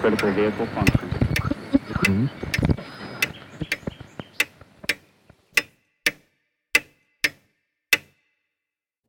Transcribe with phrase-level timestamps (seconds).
[0.00, 2.30] critical vehicle function.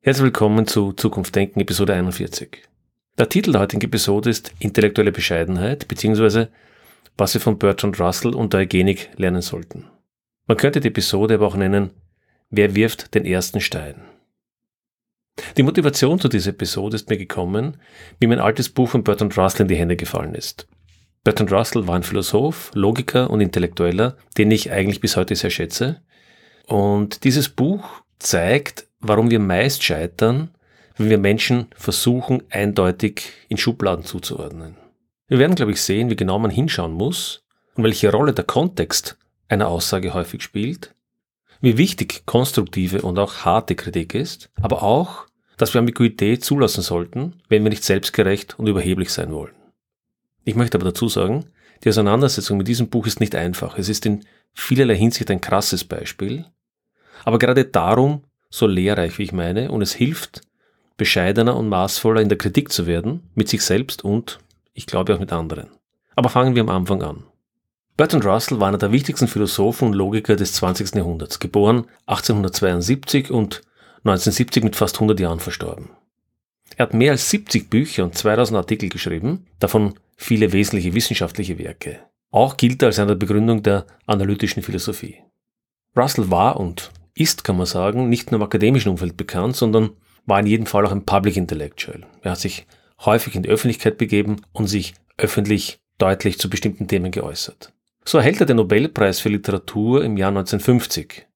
[0.01, 2.63] Herzlich willkommen zu Zukunft Denken, Episode 41.
[3.17, 6.49] Der Titel der heutigen Episode ist Intellektuelle Bescheidenheit, beziehungsweise
[7.17, 9.87] was wir von Bertrand Russell und der Eugenik lernen sollten.
[10.47, 11.91] Man könnte die Episode aber auch nennen,
[12.53, 14.01] Wer wirft den ersten Stein?
[15.55, 17.77] Die Motivation zu dieser Episode ist mir gekommen,
[18.19, 20.67] wie mein altes Buch von Bertrand Russell in die Hände gefallen ist.
[21.23, 26.01] Bertrand Russell war ein Philosoph, Logiker und Intellektueller, den ich eigentlich bis heute sehr schätze.
[26.65, 30.49] Und dieses Buch zeigt, warum wir meist scheitern,
[30.97, 34.77] wenn wir Menschen versuchen, eindeutig in Schubladen zuzuordnen.
[35.27, 37.43] Wir werden, glaube ich, sehen, wie genau man hinschauen muss
[37.75, 39.17] und welche Rolle der Kontext
[39.47, 40.95] einer Aussage häufig spielt,
[41.61, 47.35] wie wichtig konstruktive und auch harte Kritik ist, aber auch, dass wir Ambiguität zulassen sollten,
[47.47, 49.60] wenn wir nicht selbstgerecht und überheblich sein wollen.
[50.43, 51.45] Ich möchte aber dazu sagen,
[51.83, 53.77] die Auseinandersetzung mit diesem Buch ist nicht einfach.
[53.77, 56.45] Es ist in vielerlei Hinsicht ein krasses Beispiel,
[57.23, 60.41] aber gerade darum so lehrreich, wie ich meine, und es hilft,
[60.97, 64.39] bescheidener und maßvoller in der Kritik zu werden, mit sich selbst und,
[64.73, 65.69] ich glaube, auch mit anderen.
[66.15, 67.23] Aber fangen wir am Anfang an.
[67.97, 70.95] Bertrand Russell war einer der wichtigsten Philosophen und Logiker des 20.
[70.95, 73.61] Jahrhunderts, geboren 1872 und
[74.03, 75.89] 1970 mit fast 100 Jahren verstorben.
[76.77, 81.99] Er hat mehr als 70 Bücher und 2000 Artikel geschrieben, davon viele wesentliche wissenschaftliche Werke.
[82.29, 85.17] Auch gilt er als einer der Begründung der analytischen Philosophie.
[85.97, 89.89] Russell war und ist, kann man sagen, nicht nur im akademischen Umfeld bekannt, sondern
[90.25, 92.05] war in jedem Fall auch ein Public Intellectual.
[92.21, 92.67] Er hat sich
[93.03, 97.73] häufig in die Öffentlichkeit begeben und sich öffentlich deutlich zu bestimmten Themen geäußert.
[98.05, 101.27] So erhält er den Nobelpreis für Literatur im Jahr 1950.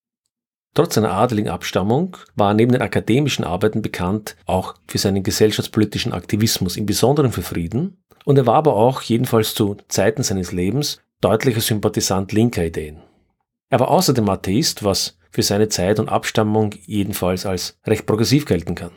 [0.75, 6.13] Trotz seiner adeligen Abstammung war er neben den akademischen Arbeiten bekannt auch für seinen gesellschaftspolitischen
[6.13, 11.01] Aktivismus, im Besonderen für Frieden, und er war aber auch, jedenfalls zu Zeiten seines Lebens,
[11.21, 12.97] deutlicher Sympathisant linker Ideen.
[13.69, 18.75] Er war außerdem Atheist, was für seine Zeit und Abstammung jedenfalls als recht progressiv gelten
[18.75, 18.91] kann.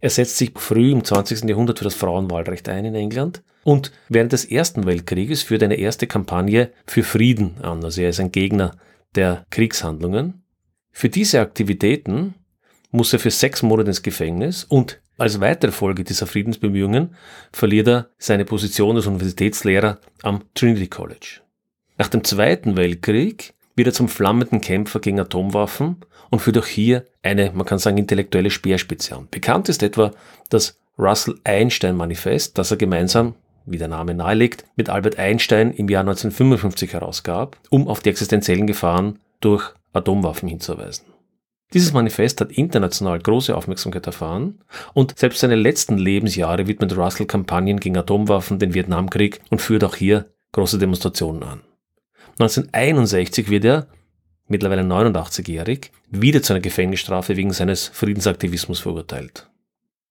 [0.00, 1.48] Er setzt sich früh im 20.
[1.48, 6.06] Jahrhundert für das Frauenwahlrecht ein in England und während des Ersten Weltkrieges führt eine erste
[6.06, 7.82] Kampagne für Frieden an.
[7.82, 8.76] Also er ist ein Gegner
[9.14, 10.44] der Kriegshandlungen.
[10.92, 12.34] Für diese Aktivitäten
[12.90, 17.14] muss er für sechs Monate ins Gefängnis und als weitere Folge dieser Friedensbemühungen
[17.52, 21.40] verliert er seine Position als Universitätslehrer am Trinity College.
[21.98, 25.96] Nach dem Zweiten Weltkrieg wird er zum flammenden Kämpfer gegen Atomwaffen
[26.30, 29.28] und führt auch hier eine, man kann sagen, intellektuelle Speerspitze an.
[29.30, 30.12] Bekannt ist etwa
[30.50, 33.34] das Russell-Einstein-Manifest, das er gemeinsam,
[33.66, 38.66] wie der Name nahelegt, mit Albert Einstein im Jahr 1955 herausgab, um auf die existenziellen
[38.66, 41.15] Gefahren durch Atomwaffen hinzuweisen.
[41.72, 44.60] Dieses Manifest hat international große Aufmerksamkeit erfahren
[44.94, 49.96] und selbst seine letzten Lebensjahre widmet Russell Kampagnen gegen Atomwaffen, den Vietnamkrieg und führt auch
[49.96, 51.60] hier große Demonstrationen an.
[52.38, 53.88] 1961 wird er,
[54.46, 59.50] mittlerweile 89-jährig, wieder zu einer Gefängnisstrafe wegen seines Friedensaktivismus verurteilt.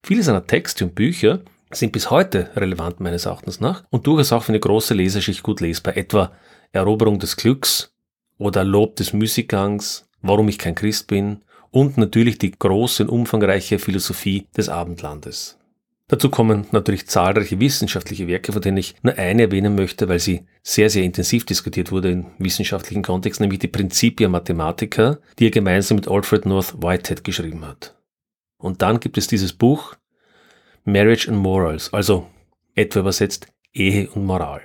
[0.03, 1.39] Viele seiner Texte und Bücher
[1.71, 5.61] sind bis heute relevant meines Erachtens nach und durchaus auch für eine große Leserschicht gut
[5.61, 6.33] lesbar, etwa
[6.73, 7.93] Eroberung des Glücks
[8.37, 11.43] oder Lob des Müßiggangs, Warum ich kein Christ bin
[11.75, 15.57] und natürlich die große und umfangreiche Philosophie des Abendlandes.
[16.07, 20.45] Dazu kommen natürlich zahlreiche wissenschaftliche Werke, von denen ich nur eine erwähnen möchte, weil sie
[20.63, 25.97] sehr, sehr intensiv diskutiert wurde im wissenschaftlichen Kontext, nämlich die Principia Mathematica, die er gemeinsam
[25.97, 27.93] mit Alfred North Whitehead geschrieben hat.
[28.57, 29.95] Und dann gibt es dieses Buch
[30.85, 32.29] Marriage and Morals, also
[32.73, 34.61] etwa übersetzt Ehe und Moral.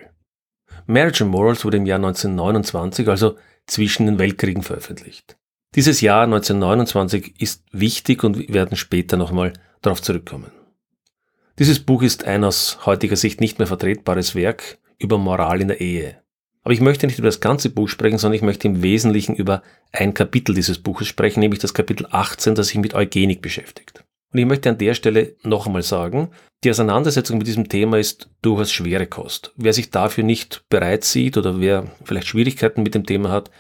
[0.87, 5.40] Marriage and Morals wurde im Jahr 1929, also zwischen den Weltkriegen veröffentlicht.
[5.77, 10.51] Dieses Jahr 1929 ist wichtig und wir werden später nochmal darauf zurückkommen.
[11.61, 15.81] Dieses Buch ist ein aus heutiger Sicht nicht mehr vertretbares Werk über Moral in der
[15.81, 16.17] Ehe.
[16.65, 19.63] Aber ich möchte nicht über das ganze Buch sprechen, sondern ich möchte im Wesentlichen über
[19.93, 24.05] ein Kapitel dieses Buches sprechen, nämlich das Kapitel 18, das sich mit Eugenik beschäftigt.
[24.33, 26.31] Und ich möchte an der Stelle noch einmal sagen,
[26.63, 29.53] die Auseinandersetzung mit diesem Thema ist durchaus schwere Kost.
[29.57, 33.51] Wer sich dafür nicht bereit sieht oder wer vielleicht Schwierigkeiten mit dem Thema hat,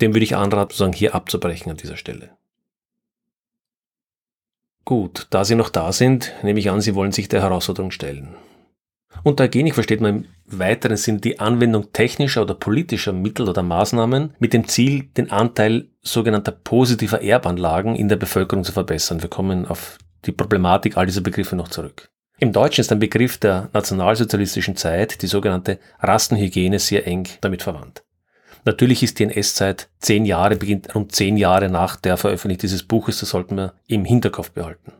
[0.00, 2.30] dem würde ich anraten, sozusagen hier abzubrechen an dieser Stelle.
[4.84, 8.36] Gut, da Sie noch da sind, nehme ich an, Sie wollen sich der Herausforderung stellen.
[9.22, 14.34] Unter Eugenik versteht man im weiteren Sinn die Anwendung technischer oder politischer Mittel oder Maßnahmen
[14.38, 19.20] mit dem Ziel, den Anteil sogenannter positiver Erbanlagen in der Bevölkerung zu verbessern.
[19.22, 22.10] Wir kommen auf die Problematik all dieser Begriffe noch zurück.
[22.38, 28.04] Im Deutschen ist ein Begriff der nationalsozialistischen Zeit, die sogenannte Rassenhygiene, sehr eng damit verwandt.
[28.64, 33.20] Natürlich ist die NS-Zeit zehn Jahre, beginnt rund zehn Jahre nach der Veröffentlichung dieses Buches,
[33.20, 34.92] das sollten wir im Hinterkopf behalten.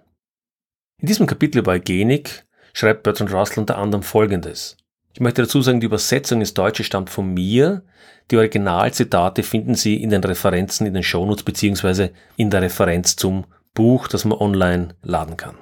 [1.01, 4.77] In diesem Kapitel über Eugenik schreibt Bertrand Russell unter anderem Folgendes.
[5.15, 7.83] Ich möchte dazu sagen, die Übersetzung ins Deutsche stammt von mir.
[8.31, 13.47] Die Originalzitate finden Sie in den Referenzen in den Shownotes beziehungsweise in der Referenz zum
[13.75, 15.57] Buch, das man online laden kann.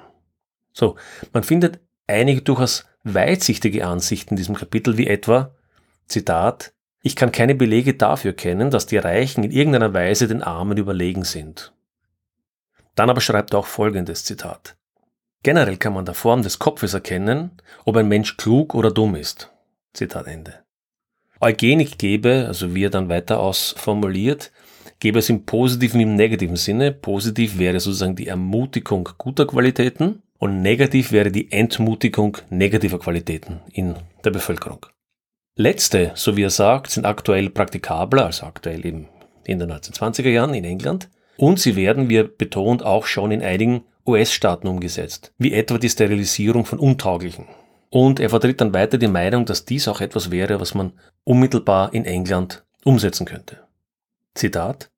[0.73, 0.95] So,
[1.33, 5.55] man findet einige durchaus weitsichtige Ansichten in diesem Kapitel, wie etwa,
[6.07, 6.73] Zitat,
[7.07, 11.23] ich kann keine Belege dafür kennen, dass die Reichen in irgendeiner Weise den Armen überlegen
[11.23, 11.71] sind.
[12.95, 14.75] Dann aber schreibt er auch folgendes Zitat.
[15.41, 17.51] Generell kann man der Form des Kopfes erkennen,
[17.85, 19.53] ob ein Mensch klug oder dumm ist.
[19.93, 20.65] Zitat Ende.
[21.39, 24.51] Eugenik gebe, also wie er dann weiter ausformuliert,
[24.99, 26.91] gäbe es im positiven wie im negativen Sinne.
[26.91, 33.95] Positiv wäre sozusagen die Ermutigung guter Qualitäten und negativ wäre die Entmutigung negativer Qualitäten in
[34.25, 34.87] der Bevölkerung.
[35.59, 39.07] Letzte, so wie er sagt, sind aktuell praktikabler, also aktuell eben
[39.43, 43.41] in den 1920er Jahren in England, und sie werden, wie er betont, auch schon in
[43.41, 47.47] einigen US-Staaten umgesetzt, wie etwa die Sterilisierung von Untauglichen.
[47.89, 50.93] Und er vertritt dann weiter die Meinung, dass dies auch etwas wäre, was man
[51.23, 53.57] unmittelbar in England umsetzen könnte.
[54.35, 54.91] Zitat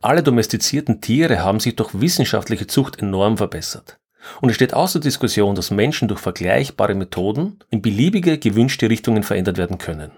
[0.00, 3.99] Alle domestizierten Tiere haben sich durch wissenschaftliche Zucht enorm verbessert.
[4.40, 9.56] Und es steht außer Diskussion, dass Menschen durch vergleichbare Methoden in beliebige gewünschte Richtungen verändert
[9.58, 10.12] werden können.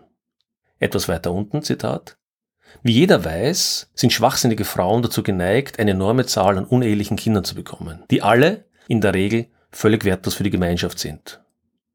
[0.78, 2.16] Etwas weiter unten, Zitat.
[2.82, 7.54] Wie jeder weiß, sind schwachsinnige Frauen dazu geneigt, eine enorme Zahl an unehelichen Kindern zu
[7.54, 11.40] bekommen, die alle in der Regel völlig wertlos für die Gemeinschaft sind.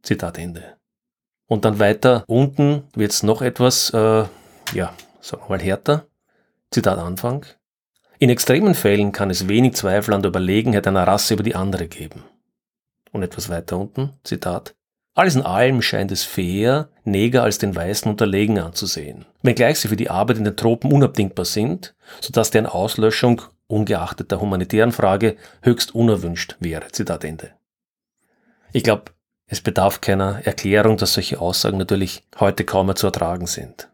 [0.03, 0.77] Zitat Ende.
[1.47, 4.25] Und dann weiter unten wird es noch etwas, äh,
[4.73, 6.05] ja, sagen wir mal härter.
[6.71, 7.45] Zitat Anfang.
[8.19, 11.87] In extremen Fällen kann es wenig Zweifel an der Überlegenheit einer Rasse über die andere
[11.87, 12.23] geben.
[13.11, 14.73] Und etwas weiter unten, Zitat.
[15.13, 19.95] Alles in allem scheint es fair, Neger als den Weißen unterlegen anzusehen, wenngleich sie für
[19.95, 25.93] die Arbeit in den Tropen unabdingbar sind, sodass deren Auslöschung, ungeachtet der humanitären Frage, höchst
[25.93, 26.87] unerwünscht wäre.
[26.91, 27.51] Zitat Ende.
[28.73, 29.11] Ich glaube,
[29.47, 33.89] es bedarf keiner Erklärung, dass solche Aussagen natürlich heute kaum mehr zu ertragen sind.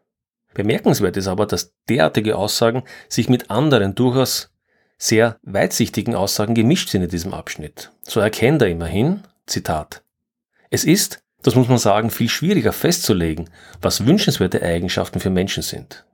[0.54, 4.52] Bemerkenswert ist aber, dass derartige Aussagen sich mit anderen durchaus
[4.98, 7.92] sehr weitsichtigen Aussagen gemischt sind in diesem Abschnitt.
[8.04, 10.04] So erkennt er immerhin, Zitat,
[10.70, 13.50] es ist, das muss man sagen, viel schwieriger festzulegen,
[13.82, 16.06] was wünschenswerte Eigenschaften für Menschen sind.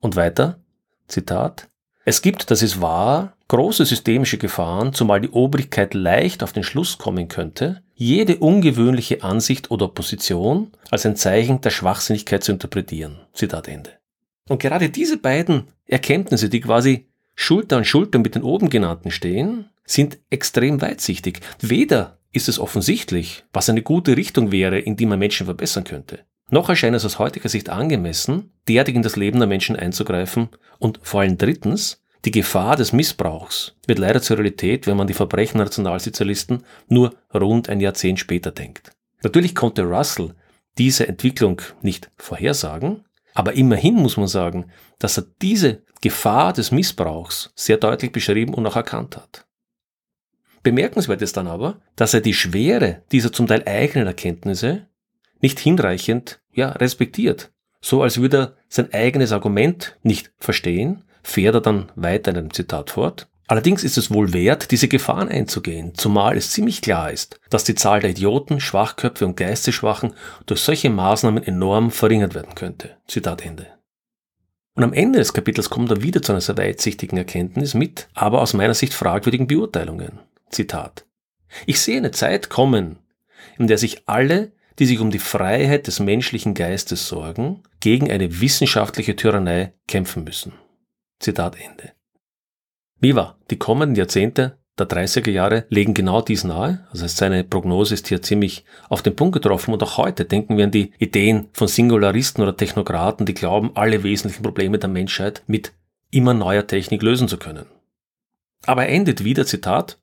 [0.00, 0.58] Und weiter,
[1.06, 1.68] Zitat,
[2.04, 6.98] es gibt, das ist wahr, große systemische Gefahren, zumal die Obrigkeit leicht auf den Schluss
[6.98, 13.18] kommen könnte, jede ungewöhnliche Ansicht oder Position als ein Zeichen der Schwachsinnigkeit zu interpretieren.
[13.34, 13.90] Zitat Ende.
[14.48, 19.66] Und gerade diese beiden Erkenntnisse, die quasi Schulter an Schulter mit den oben genannten stehen,
[19.84, 21.40] sind extrem weitsichtig.
[21.60, 26.20] Weder ist es offensichtlich, was eine gute Richtung wäre, in die man Menschen verbessern könnte.
[26.50, 30.48] Noch erscheint es aus heutiger Sicht angemessen, derartig in das Leben der Menschen einzugreifen
[30.78, 35.14] und vor allem drittens, die Gefahr des Missbrauchs wird leider zur Realität, wenn man die
[35.14, 38.90] Verbrechen Nationalsozialisten nur rund ein Jahrzehnt später denkt.
[39.22, 40.34] Natürlich konnte Russell
[40.76, 47.52] diese Entwicklung nicht vorhersagen, aber immerhin muss man sagen, dass er diese Gefahr des Missbrauchs
[47.54, 49.46] sehr deutlich beschrieben und auch erkannt hat.
[50.62, 54.88] Bemerkenswert ist dann aber, dass er die Schwere dieser zum Teil eigenen Erkenntnisse
[55.40, 57.50] nicht hinreichend ja, respektiert.
[57.80, 62.52] So als würde er sein eigenes Argument nicht verstehen fährt er dann weiter in einem
[62.52, 63.28] Zitat fort.
[63.46, 67.74] Allerdings ist es wohl wert, diese Gefahren einzugehen, zumal es ziemlich klar ist, dass die
[67.74, 70.14] Zahl der Idioten, Schwachköpfe und Geistesschwachen
[70.46, 72.96] durch solche Maßnahmen enorm verringert werden könnte.
[73.08, 73.66] Zitat Ende.
[74.76, 78.40] Und am Ende des Kapitels kommt er wieder zu einer sehr weitsichtigen Erkenntnis mit, aber
[78.40, 80.20] aus meiner Sicht fragwürdigen Beurteilungen.
[80.50, 81.04] Zitat.
[81.66, 83.00] Ich sehe eine Zeit kommen,
[83.58, 88.40] in der sich alle, die sich um die Freiheit des menschlichen Geistes sorgen, gegen eine
[88.40, 90.54] wissenschaftliche Tyrannei kämpfen müssen.
[91.20, 91.92] Zitat Ende.
[92.98, 96.86] Viva, die kommenden Jahrzehnte der 30er Jahre legen genau dies nahe.
[96.90, 100.64] Also seine Prognose ist hier ziemlich auf den Punkt getroffen und auch heute denken wir
[100.64, 105.72] an die Ideen von Singularisten oder Technokraten, die glauben, alle wesentlichen Probleme der Menschheit mit
[106.10, 107.66] immer neuer Technik lösen zu können.
[108.64, 109.99] Aber er endet wieder, Zitat,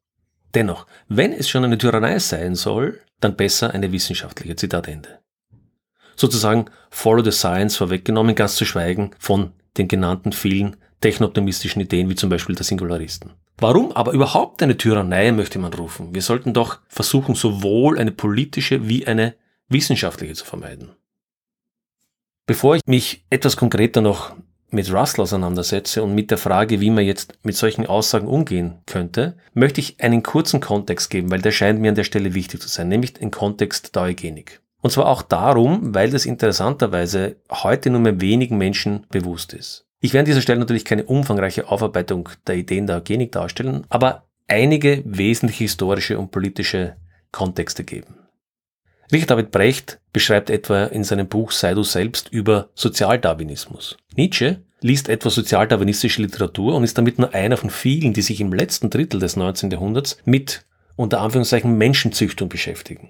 [0.54, 5.20] dennoch, wenn es schon eine Tyrannei sein soll, dann besser eine wissenschaftliche, Zitat Ende.
[6.16, 12.16] Sozusagen Follow the Science vorweggenommen, ganz zu schweigen von den genannten vielen technooptimistischen Ideen wie
[12.16, 13.34] zum Beispiel der Singularisten.
[13.60, 16.14] Warum aber überhaupt eine Tyrannei, möchte man rufen?
[16.14, 19.36] Wir sollten doch versuchen, sowohl eine politische wie eine
[19.68, 20.92] wissenschaftliche zu vermeiden.
[22.46, 24.36] Bevor ich mich etwas konkreter noch
[24.70, 29.38] mit Russell auseinandersetze und mit der Frage, wie man jetzt mit solchen Aussagen umgehen könnte,
[29.54, 32.68] möchte ich einen kurzen Kontext geben, weil der scheint mir an der Stelle wichtig zu
[32.68, 34.62] sein, nämlich den Kontext der Eugenik.
[34.82, 39.86] Und zwar auch darum, weil das interessanterweise heute nur mehr wenigen Menschen bewusst ist.
[40.00, 44.28] Ich werde an dieser Stelle natürlich keine umfangreiche Aufarbeitung der Ideen der Eugenik darstellen, aber
[44.48, 46.96] einige wesentliche historische und politische
[47.32, 48.27] Kontexte geben.
[49.12, 53.98] Richard David Brecht beschreibt etwa in seinem Buch Sei du selbst über Sozialdarwinismus.
[54.16, 58.52] Nietzsche liest etwa sozialdarwinistische Literatur und ist damit nur einer von vielen, die sich im
[58.52, 59.72] letzten Drittel des 19.
[59.72, 60.66] Jahrhunderts mit
[60.98, 63.10] unter Anführungszeichen Menschenzüchtung beschäftigen.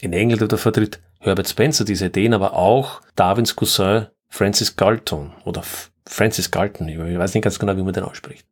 [0.00, 5.62] In England etwa vertritt Herbert Spencer diese Ideen, aber auch Darwins Cousin Francis Galton oder
[6.04, 8.46] Francis Galton, ich weiß nicht ganz genau, wie man den ausspricht.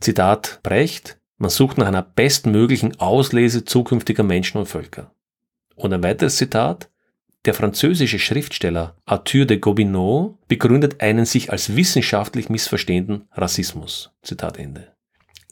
[0.00, 5.12] Zitat Brecht, man sucht nach einer bestmöglichen Auslese zukünftiger Menschen und Völker.
[5.76, 6.90] Und ein weiteres Zitat,
[7.44, 14.10] der französische Schriftsteller Arthur de Gobineau begründet einen sich als wissenschaftlich missverstehenden Rassismus.
[14.22, 14.88] Zitat Ende.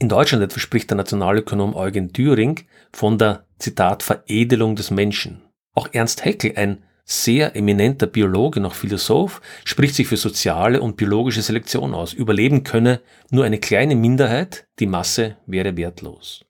[0.01, 2.63] In Deutschland etwa spricht der Nationalökonom Eugen Düring
[2.93, 5.43] von der, Zitat, Veredelung des Menschen.
[5.73, 11.43] Auch Ernst Haeckel, ein sehr eminenter Biologe, noch Philosoph, spricht sich für soziale und biologische
[11.43, 12.13] Selektion aus.
[12.13, 13.01] Überleben könne
[13.31, 16.45] nur eine kleine Minderheit, die Masse wäre wertlos.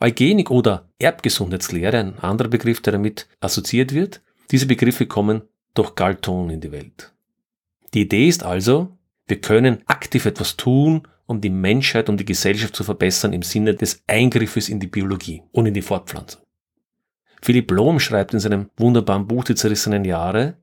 [0.00, 5.42] Eugenik oder Erbgesundheitslehre, ein anderer Begriff, der damit assoziiert wird, diese Begriffe kommen
[5.74, 7.12] durch Galton in die Welt.
[7.92, 8.96] Die Idee ist also,
[9.28, 13.74] wir können aktiv etwas tun, um die Menschheit und die Gesellschaft zu verbessern im Sinne
[13.74, 16.42] des Eingriffes in die Biologie und in die Fortpflanzung.
[17.42, 20.56] Philipp Lohm schreibt in seinem wunderbaren Buch Die zerrissenen Jahre,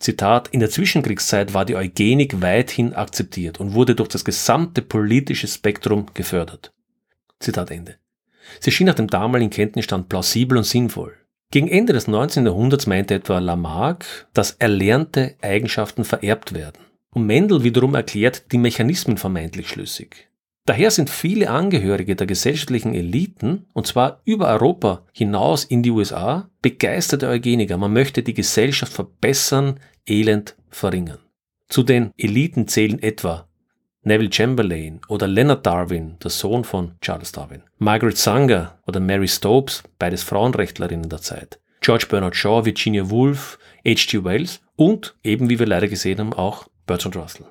[0.00, 5.46] Zitat, in der Zwischenkriegszeit war die Eugenik weithin akzeptiert und wurde durch das gesamte politische
[5.46, 6.72] Spektrum gefördert.
[7.38, 7.99] Zitat Ende.
[8.58, 11.14] Sie schien nach dem damaligen Kenntnisstand plausibel und sinnvoll.
[11.52, 12.46] Gegen Ende des 19.
[12.46, 16.78] Jahrhunderts meinte etwa Lamarck, dass erlernte Eigenschaften vererbt werden.
[17.10, 20.28] Und Mendel wiederum erklärt die Mechanismen vermeintlich schlüssig.
[20.66, 26.48] Daher sind viele Angehörige der gesellschaftlichen Eliten, und zwar über Europa hinaus in die USA,
[26.62, 27.76] begeisterte Eugeniker.
[27.76, 31.18] Man möchte die Gesellschaft verbessern, Elend verringern.
[31.68, 33.48] Zu den Eliten zählen etwa
[34.02, 39.82] Neville Chamberlain oder Leonard Darwin, der Sohn von Charles Darwin, Margaret Sanger oder Mary Stopes,
[39.98, 44.24] beides Frauenrechtlerinnen der Zeit, George Bernard Shaw, Virginia Woolf, H.G.
[44.24, 47.46] Wells und eben, wie wir leider gesehen haben, auch Bertrand Russell.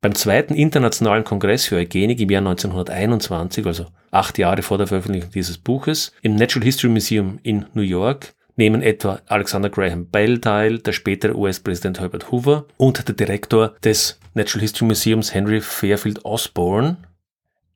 [0.00, 5.30] Beim zweiten internationalen Kongress für Eugenik im Jahr 1921, also acht Jahre vor der Veröffentlichung
[5.32, 10.78] dieses Buches, im Natural History Museum in New York, nehmen etwa Alexander Graham Bell teil,
[10.80, 16.98] der spätere US-Präsident Herbert Hoover und der Direktor des Natural History Museums Henry Fairfield Osborne.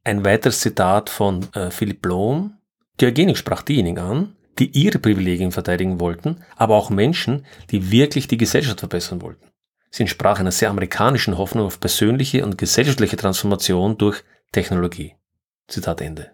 [0.05, 2.07] Ein weiteres Zitat von äh, Philip.
[3.01, 8.29] Die Eugenik sprach diejenigen an, die ihre Privilegien verteidigen wollten, aber auch Menschen, die wirklich
[8.29, 9.49] die Gesellschaft verbessern wollten.
[9.91, 14.23] Sie entsprach einer sehr amerikanischen Hoffnung auf persönliche und gesellschaftliche Transformation durch
[14.53, 15.15] Technologie.
[15.67, 16.33] Zitat Ende.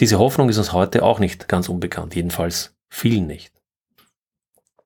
[0.00, 3.52] Diese Hoffnung ist uns heute auch nicht ganz unbekannt, jedenfalls vielen nicht.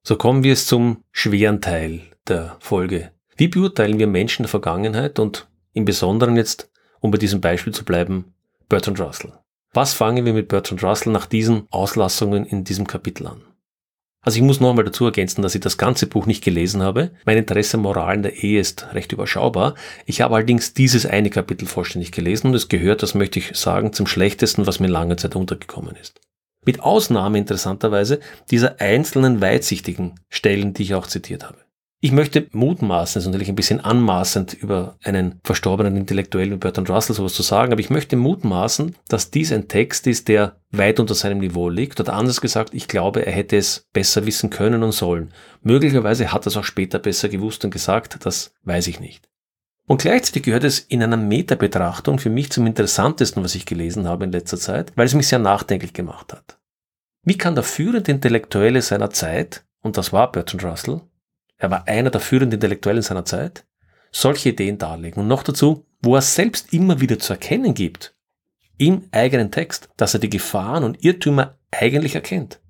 [0.02, 3.10] So kommen wir es zum schweren Teil der Folge.
[3.36, 6.70] Wie beurteilen wir Menschen der Vergangenheit und im Besonderen jetzt,
[7.00, 8.32] um bei diesem Beispiel zu bleiben,
[8.68, 9.32] Bertrand Russell?
[9.72, 13.42] Was fangen wir mit Bertrand Russell nach diesen Auslassungen in diesem Kapitel an?
[14.22, 17.10] Also ich muss noch einmal dazu ergänzen, dass ich das ganze Buch nicht gelesen habe.
[17.24, 19.74] Mein Interesse Moral in der Ehe ist recht überschaubar.
[20.04, 23.92] Ich habe allerdings dieses eine Kapitel vollständig gelesen und es gehört, das möchte ich sagen,
[23.92, 26.20] zum schlechtesten, was mir in langer Zeit untergekommen ist.
[26.66, 28.20] Mit Ausnahme interessanterweise
[28.50, 31.58] dieser einzelnen weitsichtigen Stellen, die ich auch zitiert habe.
[32.00, 37.16] Ich möchte mutmaßen, ist natürlich ein bisschen anmaßend über einen verstorbenen Intellektuellen wie Bertrand Russell
[37.16, 41.14] sowas zu sagen, aber ich möchte mutmaßen, dass dies ein Text ist, der weit unter
[41.14, 41.98] seinem Niveau liegt.
[41.98, 45.32] Oder anders gesagt, ich glaube, er hätte es besser wissen können und sollen.
[45.62, 49.26] Möglicherweise hat er es auch später besser gewusst und gesagt, das weiß ich nicht.
[49.86, 54.24] Und gleichzeitig gehört es in einer Metabetrachtung für mich zum interessantesten, was ich gelesen habe
[54.24, 56.55] in letzter Zeit, weil es mich sehr nachdenklich gemacht hat.
[57.26, 61.00] Wie kann der führende Intellektuelle seiner Zeit, und das war Bertrand Russell,
[61.58, 63.66] er war einer der führenden Intellektuellen seiner Zeit,
[64.12, 65.22] solche Ideen darlegen.
[65.22, 68.14] Und noch dazu, wo er selbst immer wieder zu erkennen gibt,
[68.78, 72.60] im eigenen Text, dass er die Gefahren und Irrtümer eigentlich erkennt.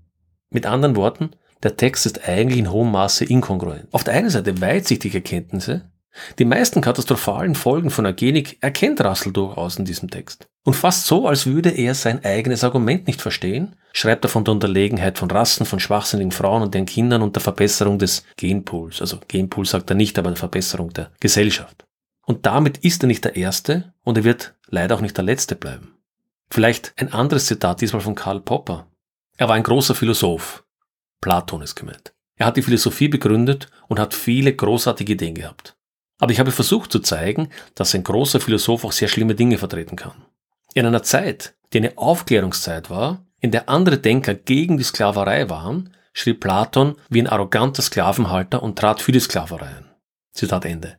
[0.48, 1.32] Mit anderen Worten,
[1.62, 3.92] der Text ist eigentlich in hohem Maße inkongruent.
[3.92, 5.90] Auf der einen Seite weitsichtige Erkenntnisse,
[6.38, 10.48] die meisten katastrophalen Folgen von Eugenik erkennt Russell durchaus in diesem Text.
[10.64, 14.52] Und fast so, als würde er sein eigenes Argument nicht verstehen, schreibt er von der
[14.52, 19.00] Unterlegenheit von Rassen, von schwachsinnigen Frauen und deren Kindern und der Verbesserung des Genpools.
[19.00, 21.84] Also Genpool sagt er nicht, aber der Verbesserung der Gesellschaft.
[22.26, 25.54] Und damit ist er nicht der Erste und er wird leider auch nicht der Letzte
[25.54, 25.94] bleiben.
[26.50, 28.86] Vielleicht ein anderes Zitat, diesmal von Karl Popper.
[29.36, 30.64] Er war ein großer Philosoph.
[31.20, 32.12] Platon ist gemeint.
[32.36, 35.76] Er hat die Philosophie begründet und hat viele großartige Ideen gehabt.
[36.18, 39.96] Aber ich habe versucht zu zeigen, dass ein großer Philosoph auch sehr schlimme Dinge vertreten
[39.96, 40.24] kann.
[40.74, 45.94] In einer Zeit, die eine Aufklärungszeit war, in der andere Denker gegen die Sklaverei waren,
[46.12, 49.90] schrieb Platon wie ein arroganter Sklavenhalter und trat für die Sklaverei ein.
[50.32, 50.96] Zitat Ende.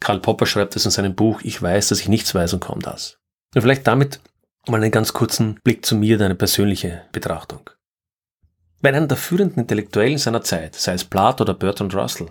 [0.00, 2.80] Karl Popper schreibt es in seinem Buch Ich weiß, dass ich nichts weiß und kaum
[2.80, 3.18] das.
[3.54, 4.20] Und vielleicht damit
[4.68, 7.70] mal einen ganz kurzen Blick zu mir, deine persönliche Betrachtung.
[8.80, 12.28] Wenn einer der führenden Intellektuellen seiner Zeit, sei es Plato oder Bertrand Russell,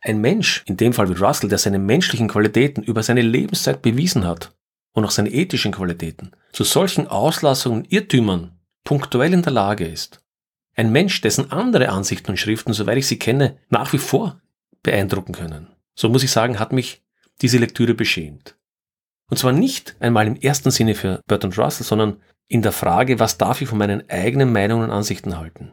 [0.00, 4.26] ein Mensch, in dem Fall wie Russell, der seine menschlichen Qualitäten über seine Lebenszeit bewiesen
[4.26, 4.52] hat
[4.92, 10.20] und auch seine ethischen Qualitäten, zu solchen Auslassungen und Irrtümern punktuell in der Lage ist.
[10.76, 14.40] Ein Mensch, dessen andere Ansichten und Schriften, soweit ich sie kenne, nach wie vor
[14.82, 15.68] beeindrucken können.
[15.94, 17.02] So muss ich sagen, hat mich
[17.42, 18.56] diese Lektüre beschämt.
[19.28, 23.36] Und zwar nicht einmal im ersten Sinne für Bertrand Russell, sondern in der Frage, was
[23.36, 25.72] darf ich von meinen eigenen Meinungen und Ansichten halten.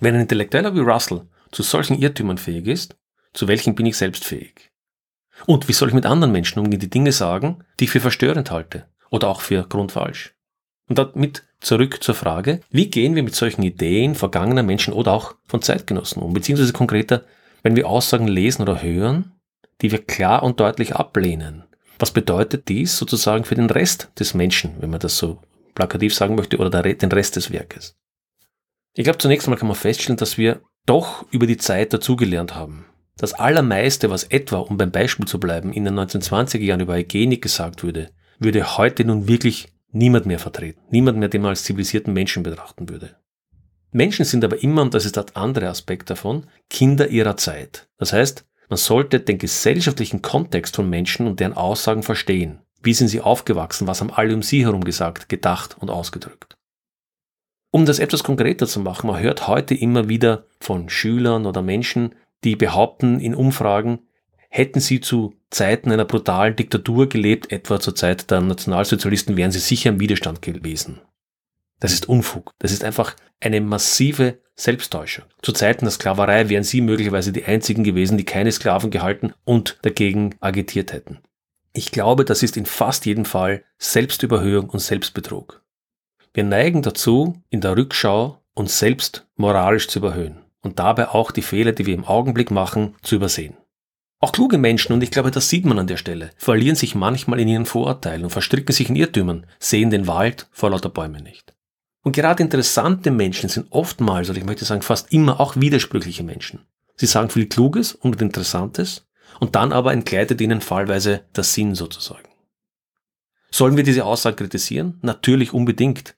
[0.00, 2.96] Wenn ein Intellektueller wie Russell zu solchen Irrtümern fähig ist,
[3.36, 4.72] zu welchen bin ich selbst fähig?
[5.44, 8.50] Und wie soll ich mit anderen Menschen umgehen, die Dinge sagen, die ich für verstörend
[8.50, 10.34] halte oder auch für grundfalsch?
[10.88, 15.34] Und damit zurück zur Frage, wie gehen wir mit solchen Ideen vergangener Menschen oder auch
[15.46, 17.24] von Zeitgenossen um, beziehungsweise konkreter,
[17.62, 19.32] wenn wir Aussagen lesen oder hören,
[19.82, 21.64] die wir klar und deutlich ablehnen.
[21.98, 25.40] Was bedeutet dies sozusagen für den Rest des Menschen, wenn man das so
[25.74, 27.96] plakativ sagen möchte, oder den Rest des Werkes?
[28.94, 32.86] Ich glaube, zunächst einmal kann man feststellen, dass wir doch über die Zeit dazugelernt haben.
[33.18, 37.40] Das Allermeiste, was etwa, um beim Beispiel zu bleiben, in den 1920er Jahren über Eugenik
[37.40, 40.82] gesagt würde, würde heute nun wirklich niemand mehr vertreten.
[40.90, 43.16] Niemand mehr, den man als zivilisierten Menschen betrachten würde.
[43.90, 47.88] Menschen sind aber immer, und das ist der andere Aspekt davon, Kinder ihrer Zeit.
[47.96, 52.58] Das heißt, man sollte den gesellschaftlichen Kontext von Menschen und deren Aussagen verstehen.
[52.82, 53.86] Wie sind sie aufgewachsen?
[53.86, 56.58] Was haben alle um sie herum gesagt, gedacht und ausgedrückt?
[57.70, 62.14] Um das etwas konkreter zu machen, man hört heute immer wieder von Schülern oder Menschen,
[62.46, 63.98] die behaupten in Umfragen,
[64.48, 69.58] hätten sie zu Zeiten einer brutalen Diktatur gelebt, etwa zur Zeit der Nationalsozialisten, wären sie
[69.58, 71.00] sicher im Widerstand gewesen.
[71.80, 72.52] Das ist Unfug.
[72.58, 75.26] Das ist einfach eine massive Selbsttäuschung.
[75.42, 79.78] Zu Zeiten der Sklaverei wären sie möglicherweise die einzigen gewesen, die keine Sklaven gehalten und
[79.82, 81.18] dagegen agitiert hätten.
[81.72, 85.62] Ich glaube, das ist in fast jedem Fall Selbstüberhöhung und Selbstbetrug.
[86.32, 91.42] Wir neigen dazu, in der Rückschau uns selbst moralisch zu überhöhen und dabei auch die
[91.42, 93.56] Fehler, die wir im Augenblick machen, zu übersehen.
[94.18, 97.40] Auch kluge Menschen, und ich glaube, das sieht man an der Stelle, verlieren sich manchmal
[97.40, 101.54] in ihren Vorurteilen und verstricken sich in Irrtümern, sehen den Wald vor lauter Bäumen nicht.
[102.02, 106.60] Und gerade interessante Menschen sind oftmals, oder ich möchte sagen fast immer auch widersprüchliche Menschen.
[106.96, 109.06] Sie sagen viel Kluges und Interessantes
[109.38, 112.28] und dann aber entgleitet ihnen fallweise der Sinn sozusagen.
[113.50, 114.98] Sollen wir diese Aussage kritisieren?
[115.02, 116.16] Natürlich unbedingt.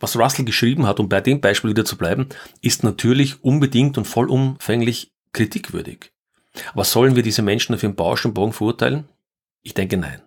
[0.00, 2.28] Was Russell geschrieben hat, um bei dem Beispiel wieder zu bleiben,
[2.60, 6.12] ist natürlich unbedingt und vollumfänglich kritikwürdig.
[6.72, 9.08] Aber sollen wir diese Menschen auf ihren Bausch und Bogen verurteilen?
[9.62, 10.22] Ich denke nein.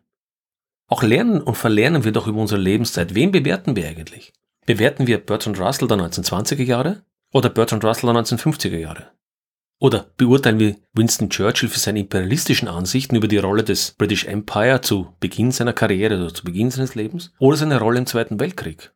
[0.88, 3.14] Auch lernen und verlernen wir doch über unsere Lebenszeit.
[3.14, 4.34] Wen bewerten wir eigentlich?
[4.66, 7.04] Bewerten wir Bertrand Russell der 1920er Jahre
[7.34, 9.12] oder Bertrand Russell der 1950er Jahre?
[9.80, 14.82] Oder beurteilen wir Winston Churchill für seine imperialistischen Ansichten über die Rolle des British Empire
[14.82, 18.92] zu Beginn seiner Karriere oder zu Beginn seines Lebens oder seine Rolle im Zweiten Weltkrieg?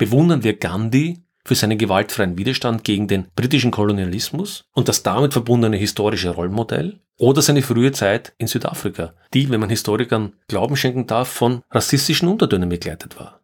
[0.00, 5.76] Bewundern wir Gandhi für seinen gewaltfreien Widerstand gegen den britischen Kolonialismus und das damit verbundene
[5.76, 11.28] historische Rollmodell oder seine frühe Zeit in Südafrika, die, wenn man Historikern Glauben schenken darf,
[11.28, 13.42] von rassistischen Untertönen begleitet war.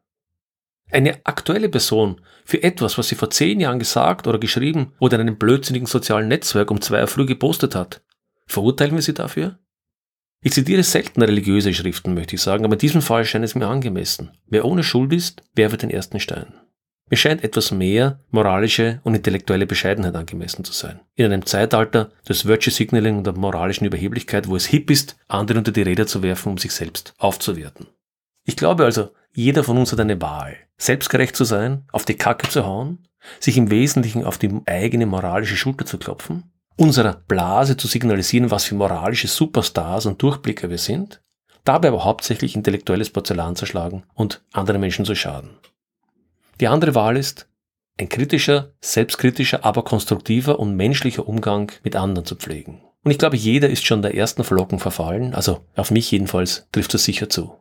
[0.90, 5.20] Eine aktuelle Person für etwas, was sie vor zehn Jahren gesagt oder geschrieben oder in
[5.20, 8.02] einem blödsinnigen sozialen Netzwerk um zwei Uhr früh gepostet hat,
[8.46, 9.58] verurteilen wir sie dafür?
[10.46, 13.66] Ich zitiere selten religiöse Schriften, möchte ich sagen, aber in diesem Fall scheint es mir
[13.66, 14.30] angemessen.
[14.46, 16.54] Wer ohne Schuld ist, werfe den ersten Stein.
[17.10, 21.00] Mir scheint etwas mehr moralische und intellektuelle Bescheidenheit angemessen zu sein.
[21.16, 25.58] In einem Zeitalter des Virtue Signaling und der moralischen Überheblichkeit, wo es hip ist, andere
[25.58, 27.88] unter die Räder zu werfen, um sich selbst aufzuwerten.
[28.44, 30.56] Ich glaube also, jeder von uns hat eine Wahl.
[30.78, 33.08] Selbstgerecht zu sein, auf die Kacke zu hauen,
[33.40, 38.64] sich im Wesentlichen auf die eigene moralische Schulter zu klopfen, unserer Blase zu signalisieren, was
[38.64, 41.22] für moralische Superstars und Durchblicker wir sind,
[41.64, 45.50] dabei aber hauptsächlich intellektuelles Porzellan zu schlagen und anderen Menschen zu schaden.
[46.60, 47.48] Die andere Wahl ist,
[47.98, 52.82] ein kritischer, selbstkritischer, aber konstruktiver und menschlicher Umgang mit anderen zu pflegen.
[53.02, 56.92] Und ich glaube, jeder ist schon der ersten Verlockung verfallen, also auf mich jedenfalls trifft
[56.92, 57.56] das sicher zu.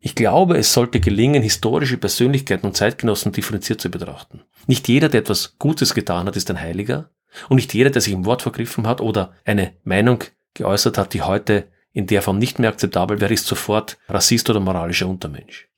[0.00, 4.42] Ich glaube, es sollte gelingen, historische Persönlichkeiten und Zeitgenossen differenziert zu betrachten.
[4.68, 7.10] Nicht jeder, der etwas Gutes getan hat, ist ein Heiliger,
[7.48, 11.22] und nicht jeder, der sich im Wort vergriffen hat oder eine Meinung geäußert hat, die
[11.22, 15.68] heute in der Form nicht mehr akzeptabel wäre, ist sofort Rassist oder moralischer Untermensch.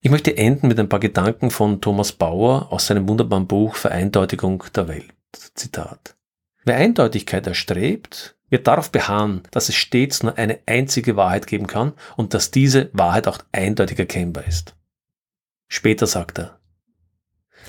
[0.00, 4.64] Ich möchte enden mit ein paar Gedanken von Thomas Bauer aus seinem wunderbaren Buch Vereindeutigung
[4.74, 5.12] der Welt.
[5.32, 6.16] Zitat.
[6.64, 11.92] Wer Eindeutigkeit erstrebt, wird darauf beharren, dass es stets nur eine einzige Wahrheit geben kann
[12.16, 14.74] und dass diese Wahrheit auch eindeutig erkennbar ist.
[15.66, 16.57] Später sagt er,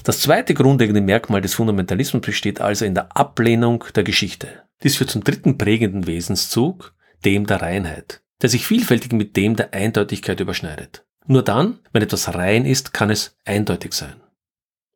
[0.04, 4.64] das zweite grundlegende Merkmal des Fundamentalismus besteht also in der Ablehnung der Geschichte.
[4.84, 6.94] Dies führt zum dritten prägenden Wesenszug,
[7.26, 11.06] dem der Reinheit, der sich vielfältig mit dem der Eindeutigkeit überschneidet.
[11.26, 14.16] Nur dann, wenn etwas rein ist, kann es eindeutig sein.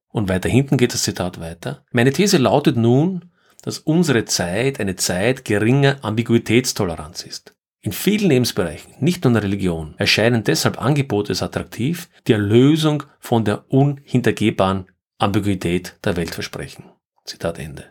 [0.10, 1.86] Und weiter hinten geht das Zitat weiter.
[1.92, 3.32] Meine These lautet nun,
[3.64, 7.56] dass unsere Zeit eine Zeit geringer Ambiguitätstoleranz ist.
[7.82, 13.04] In vielen Lebensbereichen, nicht nur in der Religion, erscheinen deshalb Angebote als attraktiv, die Erlösung
[13.20, 14.86] von der unhintergehbaren
[15.24, 16.84] Ambiguität der Welt versprechen.
[17.24, 17.86] Zitat Ende.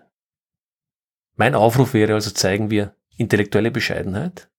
[1.35, 4.51] Mein Aufruf wäre also, zeigen wir intellektuelle Bescheidenheit.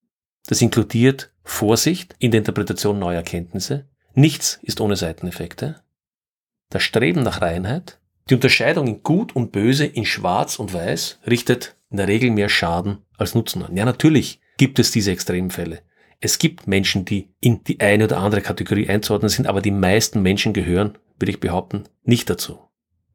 [0.48, 3.88] Das inkludiert Vorsicht in der Interpretation neuer Erkenntnisse.
[4.14, 5.84] Nichts ist ohne Seiteneffekte.
[6.68, 11.76] Das Streben nach Reinheit, die Unterscheidung in Gut und Böse, in Schwarz und Weiß, richtet
[11.90, 13.76] in der Regel mehr Schaden als Nutzen an.
[13.76, 15.82] Ja, natürlich gibt es diese Extremfälle.
[16.18, 20.22] Es gibt Menschen, die in die eine oder andere Kategorie einzuordnen sind, aber die meisten
[20.22, 22.58] Menschen gehören, würde ich behaupten, nicht dazu.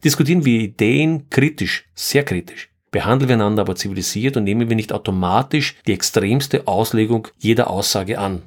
[0.03, 4.91] Diskutieren wir Ideen kritisch, sehr kritisch, behandeln wir einander aber zivilisiert und nehmen wir nicht
[4.91, 8.41] automatisch die extremste Auslegung jeder Aussage an.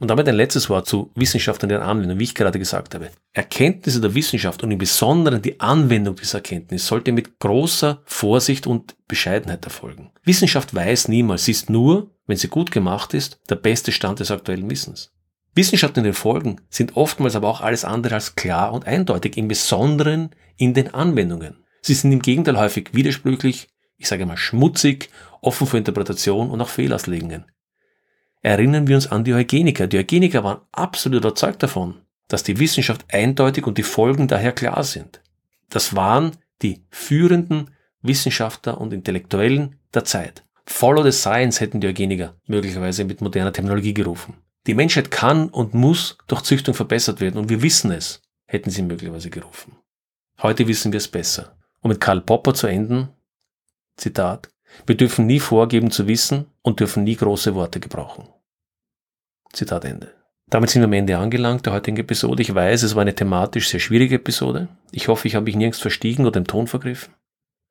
[0.00, 3.10] Und damit ein letztes Wort zu Wissenschaft und deren Anwendung, wie ich gerade gesagt habe.
[3.34, 8.96] Erkenntnisse der Wissenschaft und im Besonderen die Anwendung dieser Erkenntnis sollte mit großer Vorsicht und
[9.06, 10.10] Bescheidenheit erfolgen.
[10.24, 14.32] Wissenschaft weiß niemals, sie ist nur, wenn sie gut gemacht ist, der beste Stand des
[14.32, 15.12] aktuellen Wissens.
[15.60, 19.48] Wissenschaft und den Folgen sind oftmals aber auch alles andere als klar und eindeutig, im
[19.48, 21.56] Besonderen in den Anwendungen.
[21.82, 26.68] Sie sind im Gegenteil häufig widersprüchlich, ich sage mal schmutzig, offen für Interpretation und auch
[26.68, 27.44] Fehlauslegungen
[28.42, 29.86] erinnern wir uns an die Eugeniker.
[29.86, 31.96] Die Eugeniker waren absolut überzeugt davon,
[32.28, 35.20] dass die Wissenschaft eindeutig und die Folgen daher klar sind.
[35.68, 37.70] Das waren die führenden
[38.02, 40.44] Wissenschaftler und Intellektuellen der Zeit.
[40.66, 44.34] Follow the Science hätten die Eugeniker möglicherweise mit moderner Technologie gerufen.
[44.66, 48.82] Die Menschheit kann und muss durch Züchtung verbessert werden und wir wissen es, hätten sie
[48.82, 49.76] möglicherweise gerufen.
[50.42, 51.56] Heute wissen wir es besser.
[51.80, 53.08] Um mit Karl Popper zu enden,
[53.96, 54.50] Zitat,
[54.86, 58.28] wir dürfen nie vorgeben zu wissen und dürfen nie große Worte gebrauchen.
[59.52, 60.14] Zitat Ende.
[60.48, 62.42] Damit sind wir am Ende angelangt der heutigen Episode.
[62.42, 64.68] Ich weiß, es war eine thematisch sehr schwierige Episode.
[64.90, 67.14] Ich hoffe, ich habe mich nirgends verstiegen oder den Ton vergriffen.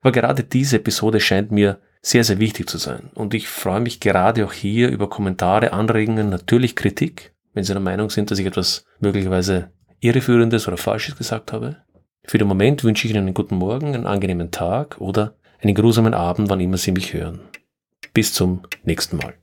[0.02, 3.10] Aber gerade diese Episode scheint mir sehr, sehr wichtig zu sein.
[3.14, 7.82] Und ich freue mich gerade auch hier über Kommentare, Anregungen, natürlich Kritik, wenn Sie der
[7.82, 11.78] Meinung sind, dass ich etwas möglicherweise irreführendes oder falsches gesagt habe.
[12.24, 16.14] Für den Moment wünsche ich Ihnen einen guten Morgen, einen angenehmen Tag oder einen grusamen
[16.14, 17.42] Abend, wann immer Sie mich hören.
[18.14, 19.34] Bis zum nächsten Mal.